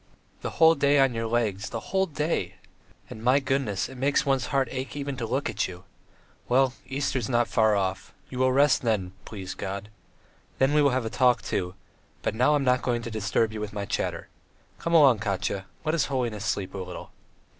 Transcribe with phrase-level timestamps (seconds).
[0.41, 2.55] The whole day on your legs, the whole day....
[3.07, 5.83] And, my goodness, it makes one's heart ache even to look at you!
[6.49, 9.89] Well, Easter is not far off; you will rest then, please God.
[10.57, 11.75] Then we will have a talk, too,
[12.23, 14.27] but now I'm not going to disturb you with my chatter.
[14.79, 17.11] Come along, Katya; let his holiness sleep a little."